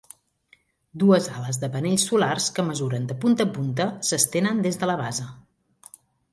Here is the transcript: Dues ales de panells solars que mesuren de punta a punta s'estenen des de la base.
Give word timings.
Dues 1.03 1.27
ales 1.41 1.59
de 1.65 1.69
panells 1.75 2.07
solars 2.13 2.49
que 2.57 2.67
mesuren 2.71 3.07
de 3.13 3.19
punta 3.27 3.49
a 3.51 3.55
punta 3.61 3.89
s'estenen 4.11 4.67
des 4.67 4.85
de 4.85 4.93
la 4.93 5.01
base. 5.07 5.33